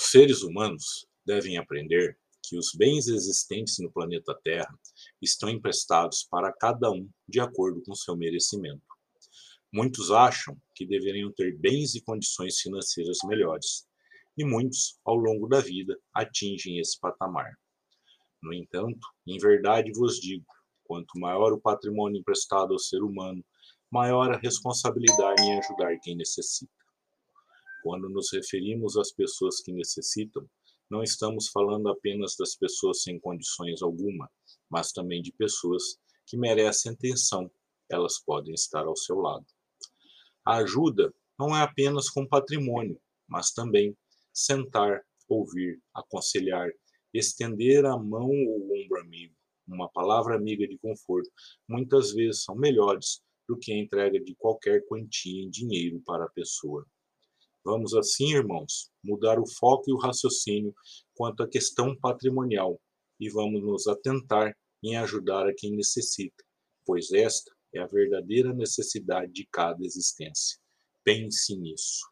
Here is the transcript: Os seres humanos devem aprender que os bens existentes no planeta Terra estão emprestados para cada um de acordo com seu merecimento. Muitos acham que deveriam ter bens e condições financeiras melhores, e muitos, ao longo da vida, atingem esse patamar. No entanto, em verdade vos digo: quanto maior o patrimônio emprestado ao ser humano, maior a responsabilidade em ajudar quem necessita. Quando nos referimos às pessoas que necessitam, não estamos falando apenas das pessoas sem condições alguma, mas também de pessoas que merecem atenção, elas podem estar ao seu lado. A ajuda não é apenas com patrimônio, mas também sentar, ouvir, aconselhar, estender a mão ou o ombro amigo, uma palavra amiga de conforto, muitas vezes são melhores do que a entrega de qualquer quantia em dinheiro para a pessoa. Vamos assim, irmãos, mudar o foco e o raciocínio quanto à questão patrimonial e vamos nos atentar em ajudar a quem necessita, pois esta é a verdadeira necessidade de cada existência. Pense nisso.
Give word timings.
Os 0.00 0.12
seres 0.12 0.44
humanos 0.44 1.08
devem 1.26 1.58
aprender 1.58 2.16
que 2.44 2.56
os 2.56 2.70
bens 2.72 3.08
existentes 3.08 3.80
no 3.80 3.90
planeta 3.90 4.32
Terra 4.44 4.72
estão 5.20 5.48
emprestados 5.48 6.22
para 6.30 6.52
cada 6.52 6.88
um 6.88 7.10
de 7.28 7.40
acordo 7.40 7.82
com 7.82 7.96
seu 7.96 8.16
merecimento. 8.16 8.86
Muitos 9.72 10.12
acham 10.12 10.56
que 10.72 10.86
deveriam 10.86 11.32
ter 11.32 11.58
bens 11.58 11.96
e 11.96 12.00
condições 12.00 12.60
financeiras 12.60 13.18
melhores, 13.24 13.88
e 14.36 14.44
muitos, 14.44 15.00
ao 15.04 15.16
longo 15.16 15.48
da 15.48 15.58
vida, 15.58 15.98
atingem 16.14 16.78
esse 16.78 16.96
patamar. 17.00 17.58
No 18.40 18.54
entanto, 18.54 19.04
em 19.26 19.36
verdade 19.36 19.90
vos 19.90 20.20
digo: 20.20 20.46
quanto 20.84 21.18
maior 21.18 21.52
o 21.52 21.60
patrimônio 21.60 22.20
emprestado 22.20 22.72
ao 22.72 22.78
ser 22.78 23.02
humano, 23.02 23.44
maior 23.90 24.32
a 24.32 24.38
responsabilidade 24.38 25.42
em 25.42 25.58
ajudar 25.58 25.98
quem 26.00 26.14
necessita. 26.16 26.70
Quando 27.82 28.08
nos 28.08 28.32
referimos 28.32 28.96
às 28.96 29.12
pessoas 29.12 29.60
que 29.60 29.72
necessitam, 29.72 30.48
não 30.90 31.02
estamos 31.02 31.48
falando 31.48 31.88
apenas 31.88 32.34
das 32.36 32.54
pessoas 32.56 33.02
sem 33.02 33.20
condições 33.20 33.82
alguma, 33.82 34.30
mas 34.70 34.92
também 34.92 35.22
de 35.22 35.32
pessoas 35.32 35.98
que 36.26 36.36
merecem 36.36 36.92
atenção, 36.92 37.50
elas 37.90 38.18
podem 38.18 38.54
estar 38.54 38.86
ao 38.86 38.96
seu 38.96 39.16
lado. 39.16 39.46
A 40.46 40.56
ajuda 40.56 41.12
não 41.38 41.56
é 41.56 41.62
apenas 41.62 42.08
com 42.08 42.26
patrimônio, 42.26 43.00
mas 43.26 43.52
também 43.52 43.96
sentar, 44.32 45.02
ouvir, 45.28 45.80
aconselhar, 45.94 46.70
estender 47.12 47.84
a 47.84 47.96
mão 47.96 48.30
ou 48.30 48.60
o 48.60 48.82
ombro 48.82 49.00
amigo, 49.00 49.34
uma 49.66 49.88
palavra 49.90 50.36
amiga 50.36 50.66
de 50.66 50.78
conforto, 50.78 51.30
muitas 51.68 52.12
vezes 52.12 52.44
são 52.44 52.54
melhores 52.54 53.22
do 53.46 53.58
que 53.58 53.72
a 53.72 53.76
entrega 53.76 54.18
de 54.20 54.34
qualquer 54.36 54.84
quantia 54.86 55.42
em 55.42 55.50
dinheiro 55.50 56.00
para 56.04 56.24
a 56.24 56.30
pessoa. 56.30 56.86
Vamos 57.70 57.92
assim, 57.92 58.32
irmãos, 58.32 58.90
mudar 59.04 59.38
o 59.38 59.46
foco 59.46 59.90
e 59.90 59.92
o 59.92 59.98
raciocínio 59.98 60.74
quanto 61.14 61.42
à 61.42 61.46
questão 61.46 61.94
patrimonial 61.94 62.80
e 63.20 63.28
vamos 63.28 63.62
nos 63.62 63.86
atentar 63.86 64.56
em 64.82 64.96
ajudar 64.96 65.46
a 65.46 65.52
quem 65.54 65.76
necessita, 65.76 66.42
pois 66.86 67.12
esta 67.12 67.52
é 67.74 67.80
a 67.80 67.86
verdadeira 67.86 68.54
necessidade 68.54 69.30
de 69.32 69.46
cada 69.52 69.84
existência. 69.84 70.58
Pense 71.04 71.54
nisso. 71.58 72.06